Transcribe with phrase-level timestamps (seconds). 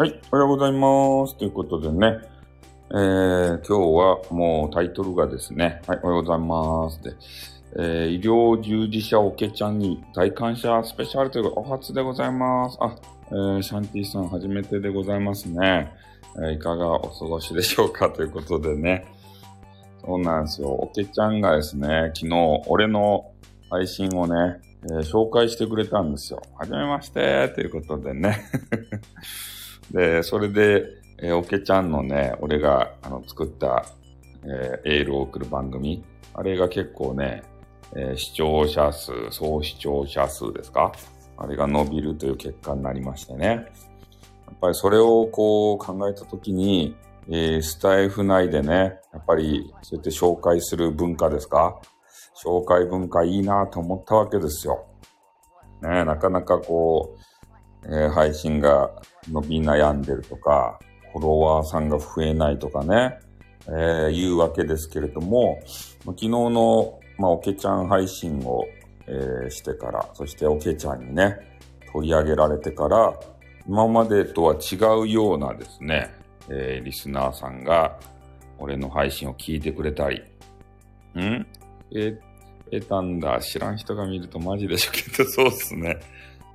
[0.00, 1.36] はい、おはようございます。
[1.36, 2.20] ということでね、
[2.90, 7.02] えー、今日はもうタイトルがですね、はい、おはようございます。
[7.02, 7.16] で、
[7.72, 12.78] えー、医療従事者おけちゃんに大感謝スペシャルというお初でございます。
[12.80, 12.94] あ、
[13.26, 15.92] えー、シャンティさん初めてでございますね。
[16.36, 19.04] えー、いかがお過ごしでしょうかということでね。
[20.04, 20.68] そうなんですよ。
[20.68, 23.32] おけちゃんがですね、昨日、俺の
[23.68, 26.40] 配信をね、え、紹介してくれたんですよ。
[26.56, 28.38] はじめましてということでね。
[29.90, 30.84] で、それで、
[31.18, 33.84] えー、おけちゃんのね、俺があの作った、
[34.44, 37.42] えー、エールを送る番組、あれが結構ね、
[37.94, 40.92] えー、視聴者数、総視聴者数ですか？
[41.36, 43.46] あれが伸びるという結果になりましてね。
[43.46, 46.96] やっぱりそれをこう考えたときに、
[47.28, 51.80] えー、スタイフ内でね、やっぱりそうやって紹介する文化ですか？
[52.44, 54.86] 紹介文化いいなと思ったわけですよ。
[55.82, 57.20] ね、なかなかこう、
[57.84, 58.90] えー、配信が
[59.30, 60.78] 伸び悩んでるとか、
[61.12, 63.18] フォロワーさんが増えないとかね、
[63.66, 65.60] えー、言うわけですけれども、
[66.04, 68.66] 昨日の、まあ、おけちゃん配信を、
[69.06, 71.36] えー、してから、そしておけちゃんにね、
[71.92, 73.14] 取り上げられてから、
[73.66, 76.14] 今までとは違うようなですね、
[76.48, 77.98] えー、リスナーさんが、
[78.58, 80.22] 俺の配信を聞いてくれたり、
[81.16, 81.46] ん？
[81.94, 82.18] え、
[82.70, 83.40] 得たんだ。
[83.40, 85.98] 知らん人が見るとマジでしょけど、 そうっすね。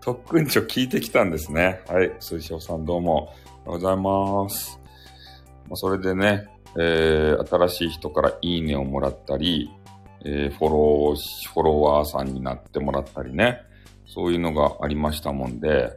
[0.03, 1.81] 特訓長聞いてきたんですね。
[1.87, 2.11] はい。
[2.19, 3.13] 水晶さんどうも。
[3.13, 3.33] おはよ
[3.67, 4.77] うございます。
[5.69, 9.71] まあ、それでね、えー、新しい人からいいねをもらったり、
[10.25, 13.61] えー、フォロー、フォロワーさんになってもらったりね、
[14.05, 15.91] そういうのがありましたもんで、やっ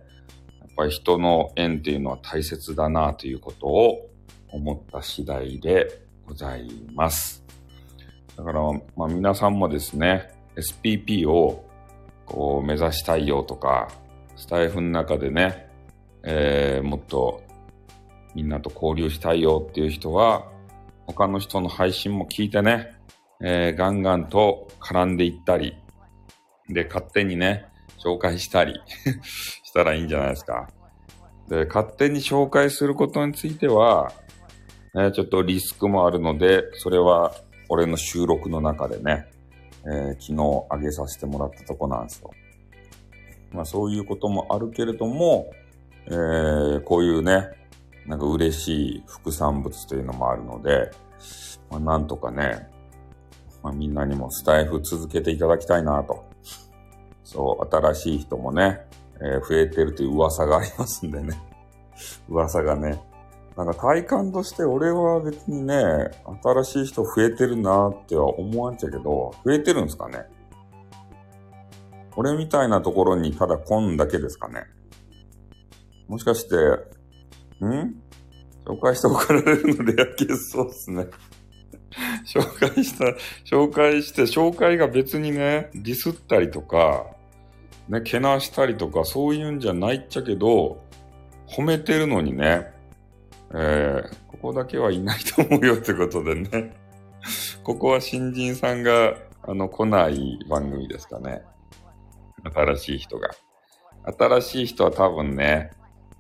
[0.77, 4.09] ぱり人の縁っていうのは大切だなということを
[4.51, 7.45] 思った次第でございます。
[8.37, 8.61] だから、
[8.97, 11.66] まあ皆さんもですね、SPP を
[12.27, 13.89] こう目指したいよとか、
[14.37, 15.69] スタイフの中でね、
[16.25, 17.43] えー、もっと
[18.35, 20.45] みんなと交流したいよっていう人は、
[21.07, 22.97] 他の人の配信も聞いてね、
[23.41, 25.77] えー、ガンガンと絡んでいったり、
[26.69, 27.67] で、勝手にね、
[28.05, 28.81] 紹介したり
[29.63, 30.69] したらいいんじゃないですか。
[31.49, 34.13] で、勝手に紹介することについては、
[34.95, 37.35] ね、ちょっとリスクもあるので、それは
[37.69, 39.27] 俺の収録の中でね、
[39.87, 42.31] えー、昨日上げさせてもらったとこなんですよ。
[43.53, 45.47] まあそういうこともあるけれども、
[46.07, 47.49] えー、こういうね、
[48.07, 50.91] なんか嬉しい副産物というのもあるので、
[51.71, 52.69] まあ、なんとかね、
[53.63, 56.25] まあ、みんなにもスタイフ続けていただきたいなと。
[57.25, 58.87] そう、新しい人もね、
[59.21, 61.41] えー、増えてるという噂がありますんでね。
[62.29, 63.01] 噂がね。
[63.57, 65.75] なんか体感として俺は別にね、
[66.43, 70.27] 新しい人増えてるなっては思わんちゃけど、増えてるんですかね？
[72.17, 74.65] 俺みたいなところにただ来んだけですかね？
[76.07, 76.57] もしかして、
[77.65, 78.03] ん？
[78.67, 81.07] 紹介して怒られるのでやけそうっすね。
[82.27, 83.05] 紹介した、
[83.45, 87.07] 紹介して、紹介が別にね、ディスったりとか、
[87.89, 90.83] ね、けなしたりとか、そういうんじゃないっちゃけど、
[91.47, 92.76] 褒めてるのにね、
[93.55, 96.77] えー、ここだけはいないと思うよってことでね。
[97.63, 101.43] ここは新人さんが、あの、来ない番組ですかね。
[102.55, 103.31] 新しい人が。
[104.19, 105.71] 新しい人は多分ね、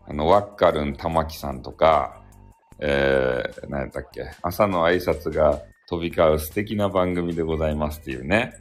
[0.09, 2.20] あの、ワッカルン玉木さんとか、
[2.78, 8.54] えー、何やったっけ、朝の挨拶が飛び交う素敵な番組でございますっていうね。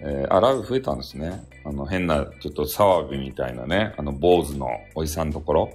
[0.00, 1.42] えー、あ、ラブ増えたんですね。
[1.64, 5.70] あの、変な、ちょっと騒ぎみたいなね、あの、坊主のおじさんのところ。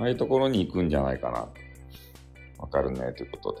[0.00, 1.46] ああいうところに行くんじゃないかな。
[2.58, 3.60] わかるね、ということ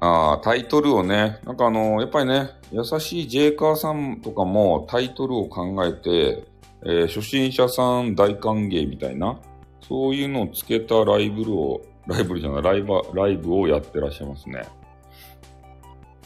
[0.00, 6.44] ああ、タイトルをね、なんかあの、やっぱりね、優しいジェイカーさんとかもタイトルを考えて、
[6.84, 9.38] えー、初心者さん大歓迎みたいな、
[9.86, 14.62] そういうのをつけたライブを、ライブじゃない、ライブ、ライブをやってらっしゃいますね。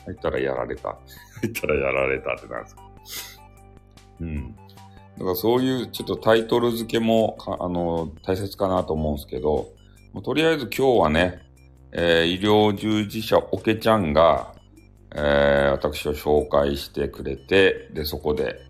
[0.05, 0.97] 入ったらやられた。
[1.41, 2.83] 入ったらやられたってなんですか。
[4.21, 4.57] うん。
[5.19, 9.69] だからそういうちょっとタイトル付けもあの大切かなと思うんですけど、
[10.23, 11.41] とりあえず今日はね、
[11.93, 14.55] えー、医療従事者オケちゃんが、
[15.15, 18.61] えー、私を紹介してくれて、で、そこで、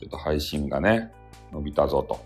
[0.00, 1.12] ちょっと配信がね、
[1.52, 2.18] 伸びたぞと。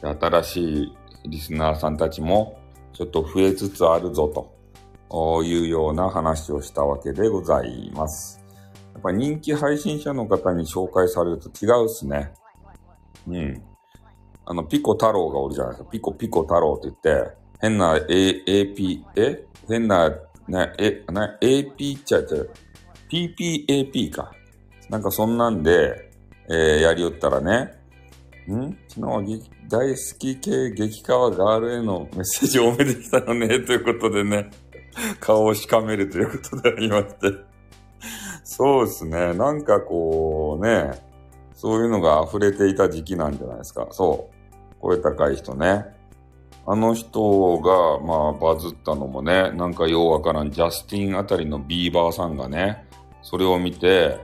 [0.00, 0.92] で新しい
[1.26, 2.58] リスナーさんたちも、
[2.92, 4.28] ちょっと増えつつあるぞ
[5.08, 8.40] というような話をしたわけでございます。
[8.94, 12.32] やっぱ人気配信者の方に紹介されると違うっすね。
[13.28, 13.62] うん。
[14.46, 15.90] あの、ピコ太郎がおるじゃないですか。
[15.90, 19.44] ピコピコ太郎って言って、変な A、AP、え？
[19.68, 20.10] 変な、
[20.48, 22.34] な、え、な、AP っちゃって、
[23.10, 24.32] PPAP か。
[24.88, 26.10] なんかそんなんで、
[26.48, 27.78] えー、やりよったらね、
[28.48, 28.76] ん？
[28.88, 29.22] 昨日は
[29.68, 34.50] 大好き系激川ガールへのメッセージ多めできたよね、ということでね、
[35.20, 37.16] 顔をしかめるということでありまして。
[38.42, 39.32] そうですね。
[39.34, 41.00] なんかこうね、
[41.60, 43.86] そういうのが溢れていた時期なんじゃないですか。
[43.90, 44.80] そう。
[44.80, 45.84] 声高い人ね。
[46.66, 52.86] あの人が、まあ、バズったのもね、なんかようわからん、ジャスティンあたりのビーバーさんがね、
[53.20, 54.18] それを見て、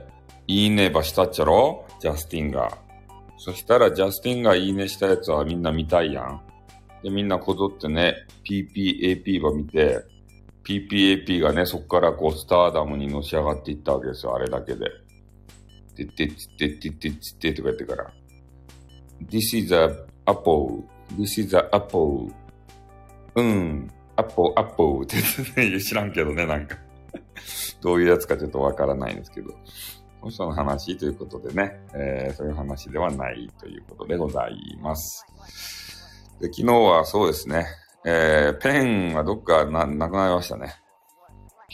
[0.47, 1.85] いいねばしたっちゃろ？
[1.99, 2.75] ジャスティンが。
[3.37, 6.41] そしたら、ジャスティンがいいねしたやつはみんな見たいやん。
[7.03, 8.15] で、みんなこぞってね、
[8.49, 10.03] PPAP ば見て、
[10.63, 14.87] PPAP がね、そこからこう、スターダムにのし上がっていったわけですよ、あれだけで。
[15.97, 18.11] てってってってってってとか言ってから。
[19.29, 20.83] This is a apple.
[21.17, 22.31] This is a apple.
[23.35, 23.91] うん。
[24.15, 25.17] apple, apple って
[25.69, 26.77] 言知らんけどね、なんか
[27.81, 29.53] どういうやつかちょっとわからないんですけど。
[30.19, 35.25] その人の話ということでね、えー、そういう話ではないということでございます。
[36.41, 37.65] で昨日はそうですね、
[38.05, 40.73] えー、ペンはどっかな、なくなりましたね。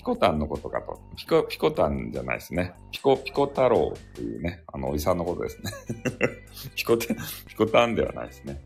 [0.04, 1.00] ピコタンのことかと。
[1.16, 2.74] ピコ、ピコタンじゃないですね。
[2.92, 5.72] ピコ、ピコ太郎っていうね、あの、おじさんのことですね。
[6.76, 7.08] ピコ、ピ
[7.56, 8.62] コタンではないですね。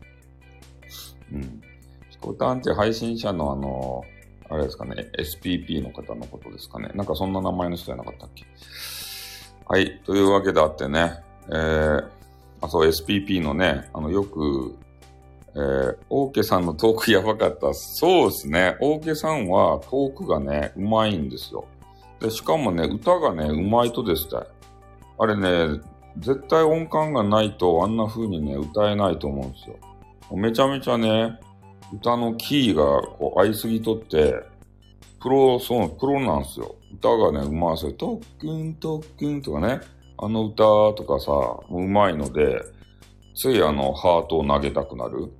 [1.32, 1.62] うん。
[2.10, 4.02] ピコタンって配信者のあの、
[4.50, 6.90] あれですかね、SPP の方のことですかね。
[6.96, 8.44] なんかそんな名前の人じゃなかったっけ
[9.64, 10.00] はい。
[10.04, 11.20] というわけであってね、
[11.50, 12.08] えー、
[12.62, 14.76] あ、そう、SPP のね、あの、よく
[15.54, 17.72] えー、オーケさんのトークやばかった。
[17.74, 18.76] そうですね。
[18.80, 21.66] オーケさんはトークがね、うまいんですよ。
[22.20, 24.40] で、しかもね、歌がね、うまいとですね。
[25.18, 25.80] あれね、
[26.18, 29.76] 絶対音感がないとあんな風にね、歌えないと思うんですよ。
[30.36, 31.38] めちゃめちゃね、
[31.92, 34.34] 歌のキーがこう合いすぎとって、
[35.20, 36.74] プロ、そう、プロなんですよ。
[36.94, 37.92] 歌がね、うまいですよ。
[37.92, 39.80] 特訓、特訓とかね、
[40.18, 40.56] あの歌
[40.94, 41.32] とかさ、
[41.70, 42.60] うまいので、
[43.38, 45.32] ついあの、ハートを投げたくなる。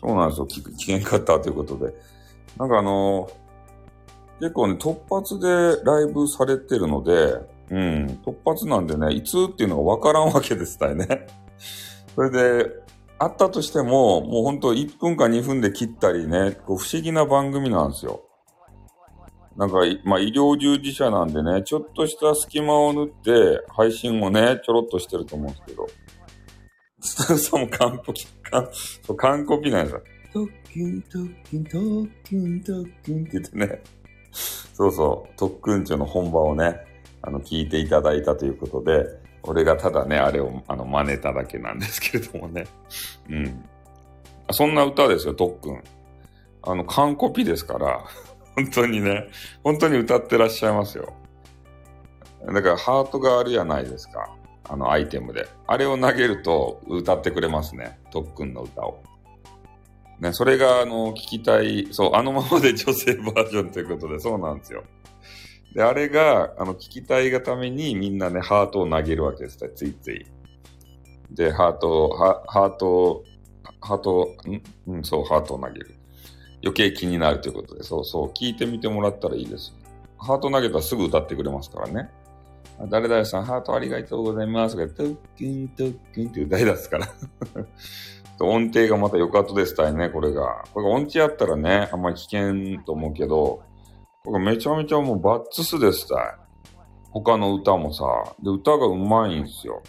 [0.00, 0.46] そうなんですよ。
[0.46, 1.94] 危険かったということで。
[2.58, 3.28] なんかあの
[4.38, 7.40] 結構ね、突発でライブされてるので、
[7.70, 11.26] うん、突発なんでね、いつっていうのがわからんわけですたいね。
[12.14, 12.70] それで、
[13.18, 18.22] あったとしても、もうほんと1分か2分で切ったりね、こう不思議な番組なんですよ。
[19.56, 25.86] なんか、まあ、医療従事者なんでね、ちょっとした隙間を縫って、配信もね、ちょろっとしてると思うんですけど、
[27.04, 30.02] スタッフさんも完璧、完、そう、完コピなんですよ。
[30.32, 33.82] 特訓、特訓、特訓、特訓って言ってね。
[34.32, 36.80] そうそう、特訓中の本場をね、
[37.22, 39.04] あの、聞いていただいたということで、
[39.42, 42.66] 俺がただね、あれを、あの、真似ただけなんですけれどもね。
[43.28, 43.64] うん。
[44.50, 45.82] そんな歌ですよ、特訓。
[46.62, 48.04] あの、完コピですから、
[48.56, 49.28] 本当にね、
[49.62, 51.12] 本当に歌ってらっしゃいますよ。
[52.46, 54.34] だから、ハートがあるじゃないですか。
[54.68, 55.48] あのアイテムで。
[55.66, 57.98] あれを投げると歌ってくれますね。
[58.10, 59.02] 特訓の歌を。
[60.20, 64.84] ね、それが、あの、聞きたい、そう、あのままで 女性バージョンということで、そうなんですよ。
[65.74, 69.58] で、あれが、あの、聞きたいがためにみんなね、ハートを投げるわけです。
[69.74, 70.24] ついつい。
[71.30, 73.24] で、ハート、ハハート、
[73.80, 74.62] ハート、ん？
[74.86, 75.96] うん、そう、ハートを投げる。
[76.62, 79.74] 余計気になるということで、そうそう、聞いてみてもらったらいいです。
[80.16, 82.08] ハート投げたらすぐ歌ってくれますからね。
[82.88, 87.06] 誰々さん、ハートありがとうございますが、トッキントッキンって歌いう題ですから。
[88.40, 90.64] 音程がまた良かったですたいね、これが。
[90.72, 93.62] これが音痴やったらね、あんまり危険と思うけど、
[94.24, 96.34] これめちゃめちゃもうバッツスですたい。
[97.10, 98.04] 他の歌もさ、
[98.42, 99.82] で、歌がうまいんですよ。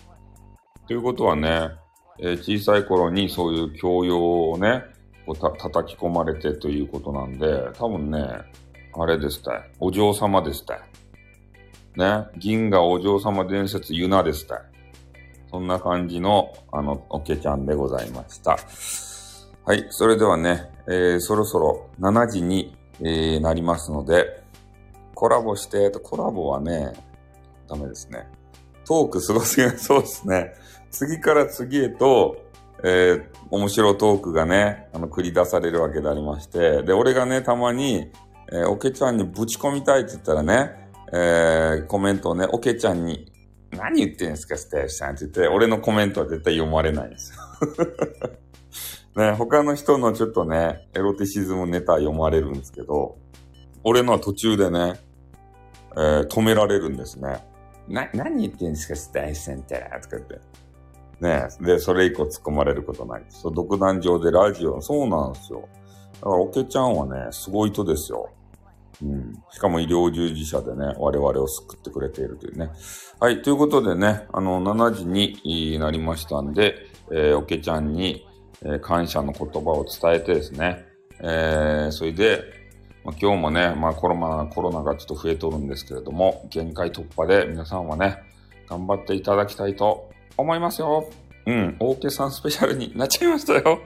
[0.88, 1.72] ということはね、
[2.20, 4.84] えー、小さい頃にそういう教養をね、
[5.26, 8.20] こうた叩き込まれてということなんで、多分ね、
[8.94, 9.72] あれですたい。
[9.80, 10.80] お嬢様ですたい。
[11.98, 14.62] ね、銀河お嬢様伝説ユナですた。
[15.50, 18.58] そんな感じの、あの、おけちゃんでございました。
[19.64, 19.86] はい。
[19.90, 24.44] それではね、えー、そろそろ7時に、えー、なりますので、
[25.14, 26.94] コラボして、コラボはね、
[27.70, 28.28] ダメですね。
[28.86, 29.78] トークすごすぎる。
[29.80, 30.54] そうですね。
[30.92, 32.38] 次から次へと、
[32.84, 38.12] えー、面白トークがね、あの、繰り出されるわけでありまして、で、俺がね、たまに、
[38.52, 40.85] えー、おけちゃんにぶち込みたいって言ったらね、
[41.18, 43.32] えー、コメントをね、おけちゃんに、
[43.72, 47.40] 何言ってんすか、ステーシさんって言って、俺のコメントは絶対読まれないんですよ
[49.24, 53.18] ね、他の人のちょっとね、エロティシズムネタ読まれるんですけど、
[53.86, 55.00] 俺のは途中でね、
[55.96, 57.48] えー、止められるんですね。
[57.88, 60.42] な、何言ってんすか、ステーシさんってとか言って。
[61.22, 63.26] ねで、それ以降突っ込まれることない。
[63.30, 65.70] そう、独壇場でラジオ、そうなんですよ。
[66.16, 68.30] だから、おけちゃんはね、すごい人ですよ。
[69.04, 69.34] うん。
[69.52, 72.70] しかも医療従事者でね、我々を救ってくれているというね。
[73.20, 73.42] はい。
[73.42, 76.76] ということでね、あの、7時になりましたんで、
[77.12, 78.26] えー、おけちゃんに、
[78.64, 80.86] えー、感謝の言葉を伝えてですね、
[81.20, 82.44] えー、それで、
[83.04, 88.18] ま、今日もね、まあコロナ、コロナがちょっと増えとるんですけれども、限界突破で皆さんはね、
[88.68, 91.08] 頑張っていただきたいと思いますよ。
[91.46, 93.80] うん、オーケーさんスペシャルになっちゃいましたよ。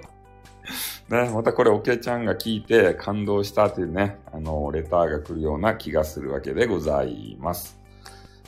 [1.10, 7.80] ね、またこれ、オケちゃんが聞いて感動したというね、の、レターが来るような気がするわけでございます。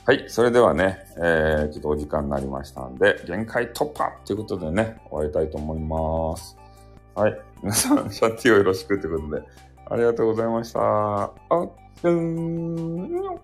[0.03, 0.25] はい。
[0.27, 6.57] それではね、えー、ちょっとお時間になりましたんで、限界突破ということでね、終わりたいと思います。
[7.13, 7.39] はい。
[7.61, 9.43] 皆さん、シャッティをよろしくということで、
[9.85, 10.79] ありがとうございました。
[10.79, 11.29] あ
[11.63, 11.69] っ、
[12.03, 13.39] うん、